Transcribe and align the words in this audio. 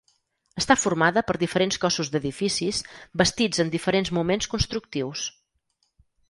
Està 0.59 0.75
formada 0.83 1.21
per 1.27 1.35
diferents 1.43 1.77
cossos 1.83 2.09
d'edificis 2.15 2.79
bastits 3.23 3.63
en 3.65 3.71
diferents 3.77 4.13
moments 4.21 4.49
constructius. 4.55 5.29